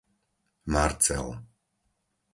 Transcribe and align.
Marcel 0.65 1.27